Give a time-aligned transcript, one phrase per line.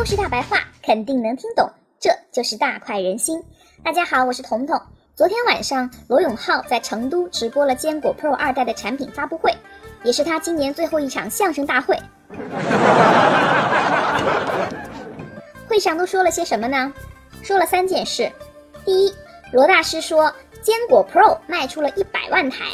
[0.00, 1.70] 都是大白话，肯定能听懂。
[2.00, 3.38] 这就是大快人心。
[3.84, 4.80] 大家好，我是彤彤。
[5.14, 9.54] 昨天晚上，罗永浩在成都直播了坚果 Pro 二代的产品发布会，
[10.02, 11.94] 也是他今年最后一场相声大会。
[15.68, 16.90] 会上都说了些什么呢？
[17.42, 18.32] 说了三件事。
[18.86, 19.14] 第一，
[19.52, 20.32] 罗大师说
[20.62, 22.64] 坚果 Pro 卖出了一百万台。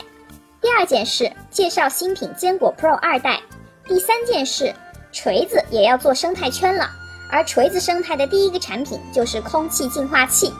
[0.60, 3.40] 第二件事，介绍新品坚果 Pro 二代。
[3.84, 4.72] 第三件事，
[5.10, 6.88] 锤子也要做生态圈了，
[7.36, 10.50] 而锤子生态的第一个产品就是空气净化器。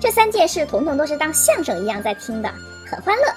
[0.00, 2.52] 这三件事，彤彤都是当相声一样在听的，
[2.90, 3.32] 很欢乐。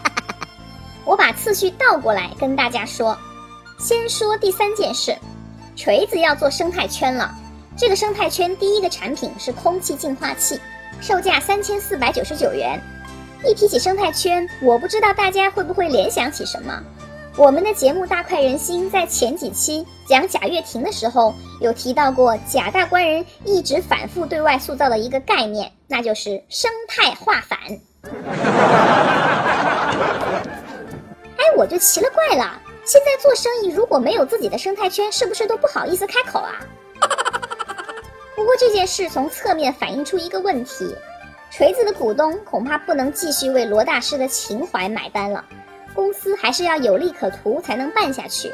[1.06, 3.16] 我把次序倒过来跟大家说，
[3.78, 5.16] 先说第三件事，
[5.74, 7.34] 锤子要做生态圈了。
[7.78, 10.60] 这个生态圈第一个产品是空气净化器，
[11.00, 12.78] 售价三千四百九十九元。
[13.42, 16.78] 一提起生态圈，我不知道大家会不会联想起什么。
[17.38, 27.58] 我们的节目大快人心在前几期讲贾跃亭的时候，有提到过贾大官人一直反复对外塑造的一个概念，那就是生态化反。
[31.36, 36.54] 哎，我就奇了怪了，现在做生意如果没有自己的生态圈，是不是都不好意思开口啊？
[38.34, 40.96] 不过这件事从侧面反映出一个问题。
[41.50, 45.44] 锤子的股东恐怕不能继续为罗大师的情怀买单了，
[45.96, 48.52] 公司还是要有利可图才能办下去。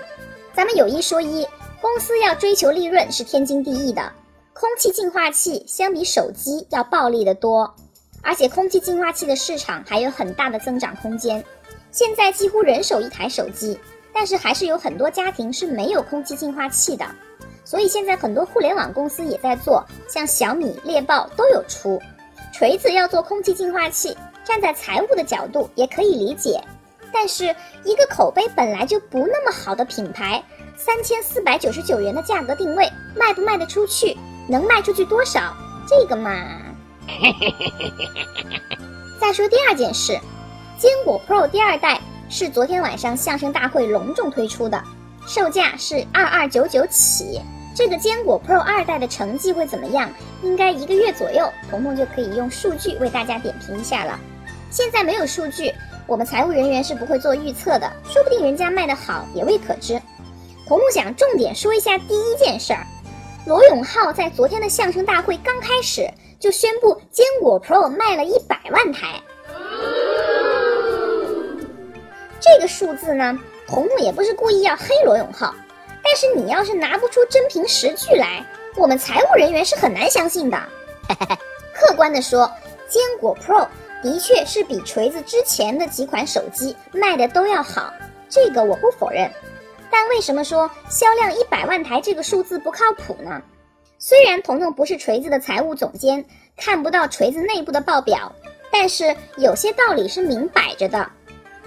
[0.55, 1.47] 咱们有一说一，
[1.81, 4.12] 公司要追求利润是天经地义的。
[4.55, 7.75] 空气净化器相比手机要暴利得多，
[8.23, 11.45] 而且空气净化器的市场还有很大的增长空间。
[11.91, 13.79] 现在几乎人手一台手机，
[14.15, 17.05] 但是还是有很多家庭是没有空气净化器的。
[17.65, 22.01] 所以现在很多互联网公司也在做，像小米、猎豹都有出。
[22.53, 26.63] 锤子要做空气净化器，站在财务的角度也可以理解。
[27.12, 30.42] 但是一个口碑本来就不那么好的品牌，
[30.77, 34.17] 三千四百九十九元的价格定位，卖不卖得出去？
[34.48, 35.55] 能卖出去多少？
[35.86, 36.33] 这个嘛。
[39.20, 40.18] 再说第二件事，
[40.78, 44.83] 坚果 Pro 第二代是昨天晚上相声大会隆重推出的，
[45.27, 47.40] 售价是二二九九起。
[47.74, 50.11] 这个坚果 Pro 二代的成绩会怎么样？
[50.42, 54.18] 应该一个月左右，彤彤就可以用数据为大家点评一下了。
[54.70, 55.73] 现在没有数据，
[56.07, 60.01] 我们财务人员是不会做预测的，说不定人家卖得好也未可知。
[60.67, 62.86] 彤彤想重点说一下第一件事儿：
[63.46, 66.08] 罗永浩在昨天的相声大会刚开始
[66.39, 69.20] 就宣布坚果 Pro 卖了一百万台。
[72.41, 75.55] 这个数字呢，彤彤也不是故意要黑罗永浩。
[76.05, 78.45] 但是你要是拿不出真凭实据来，
[78.77, 80.58] 我们财务人员是很难相信的。
[81.73, 82.51] 客观的说，
[82.89, 83.67] 坚果 Pro
[84.02, 87.92] 的确是比锤子之前的几款手机卖的都要好，
[88.29, 89.30] 这个我不否认。
[89.90, 93.41] 但为什么说销量一百万台这个数字不靠谱呢？
[93.98, 96.24] 虽然彤彤不是锤子的财务总监，
[96.57, 98.30] 看不到锤子内部的报表，
[98.70, 101.08] 但是有些道理是明摆着的。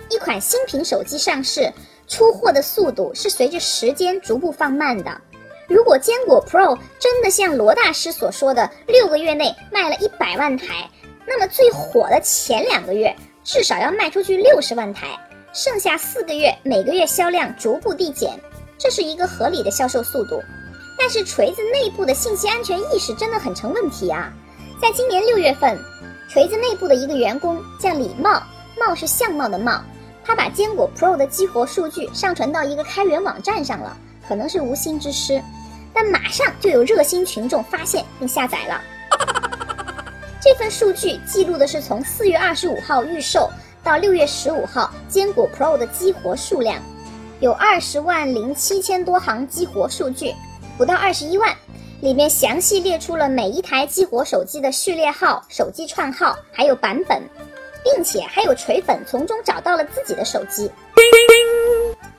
[0.09, 1.71] 一款新品手机上市。
[2.07, 5.21] 出货的速度是随着时间逐步放慢的。
[5.67, 10.87] 如果坚果 Pro 真的像罗大师所说的六个月内卖了一百万台，
[11.25, 15.07] 那么最火的前两个月至少要卖出去六十万台，
[15.53, 18.39] 剩下四个月每个月销量逐步递减，
[18.77, 20.41] 这是一个合理的销售速度。
[20.97, 24.31] 但是锤子内部的信息安全意识真的很成问题啊！
[24.81, 25.77] 在今年六月份，
[26.29, 28.41] 锤子内部的一个员工叫李茂，
[28.79, 29.81] 茂是相貌的茂。
[30.23, 33.95] 他把坚果 Pro 的激活数据上传到一个开源网站上了，
[34.27, 35.39] 可能是无心之失，
[35.93, 38.81] 但马上就有热心群众发现并下载了。
[40.45, 43.49] 这份数据记录的是从四月二十五号预售
[43.83, 46.79] 到六月十五号坚果 Pro 的激活数量，
[47.39, 50.35] 有二十万零七千多行激活数据，
[50.77, 51.51] 不到二十一万，
[51.99, 57.23] 里面详细列出了每一台激活手机的序列号、手机串号还有版本。
[57.83, 60.71] 并且还有锤粉从中找到了自己的手机。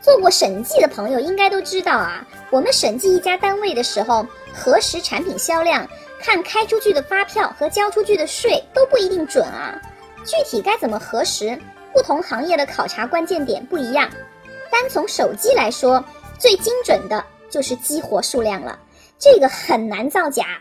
[0.00, 4.24] 做过审计的朋友应该都知道啊，我们审计一家单位的时候，
[4.54, 5.84] 核实产品销量，
[6.20, 9.80] 看开出去的发票和交出去的税都不一定准啊。
[10.24, 11.58] 具体该怎么核实？
[11.92, 14.10] 不同行业的考察关键点不一样。
[14.70, 16.04] 单从手机来说，
[16.38, 18.78] 最精准的就是激活数量了，
[19.18, 20.58] 这个很难造假。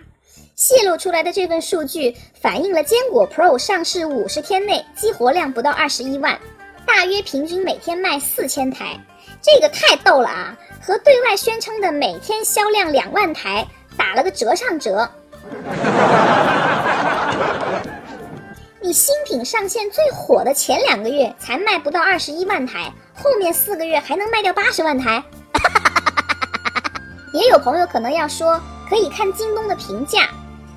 [0.56, 6.40] 泄露出来的这份数据反映了坚果 Pro 上市五十天内激活量不到二十一万，
[6.86, 8.98] 大约平均每天卖四千台，
[9.42, 10.58] 这个太逗了啊！
[10.82, 13.68] 和对外宣称的每天销量两万台
[13.98, 15.10] 打了个折上折。
[18.82, 25.24] 你新品上线最火的前两个月才卖不到二十一万台，后面四个月还能卖掉八十万台？
[27.34, 28.60] 也有朋友可能要说，
[28.90, 30.30] 可以看京东的评价，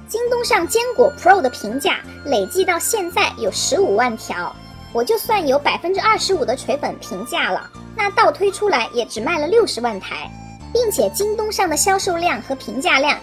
[0.09, 4.55] 京东上坚果 Pro 的评价累计到现在有十五万条，
[4.93, 10.31] 我就算有百分之二十五的锤粉评价了，那倒推出来也只卖了六十万台，
[10.73, 13.19] 并且京东上的销售量和评价量，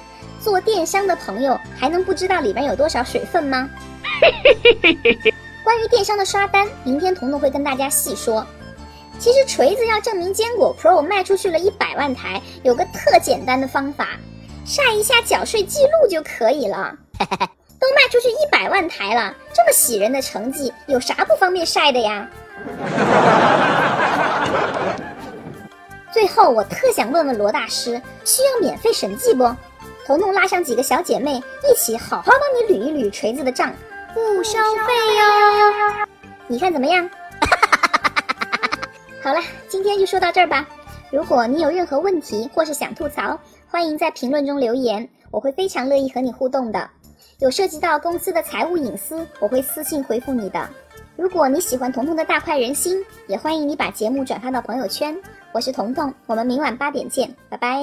[0.45, 3.67] 做电商的朋友还能不知道里边有多少水分吗？
[5.65, 8.45] 关于电商的刷单，明天彤彤会跟大家细说。
[9.17, 14.09] 其实锤子要证明坚果 Pro 卖出去了一百万台，有个特简单的方法，
[14.63, 16.95] 晒一下缴税记录就可以了。
[17.17, 22.29] 都卖出去一百万台了，这么喜人的成绩，有啥不方便晒的呀？
[26.13, 29.43] 最后，我特想问问罗大师，需要免费审计不？
[30.05, 33.73] 彤彤拉上几个小姐妹，一起好好帮你捋一捋锤子的账，
[34.13, 36.07] 不收费哟。
[36.47, 37.09] 你看怎么样？
[39.23, 40.63] 好了，今天就说到这儿吧。
[41.11, 46.87] 如果你有任何问题或是想吐槽，欢迎在评论中留言，我会非常乐意和你互动的。
[47.39, 50.69] 有涉及到公司的财务隐私，我会私信回复你的。
[51.15, 55.17] 如果你喜欢彤彤的大快人心，也欢迎你把节目转发到朋友圈。
[55.51, 57.81] 我是彤彤，我们明晚八点见，拜拜。